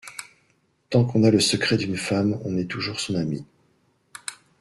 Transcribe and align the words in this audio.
Tant 0.89 1.05
qu’on 1.05 1.23
a 1.23 1.29
le 1.29 1.39
secret 1.39 1.77
d’une 1.77 1.95
femme, 1.95 2.39
on 2.43 2.57
est 2.57 2.65
toujours 2.65 2.99
son 2.99 3.13
ami. 3.13 3.45